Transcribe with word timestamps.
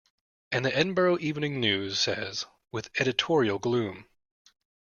And 0.51 0.65
the 0.65 0.75
Edinburgh 0.75 1.19
Evening 1.19 1.59
News 1.61 1.99
says, 1.99 2.47
with 2.71 2.89
editorial 2.99 3.59
gloom. 3.59 4.07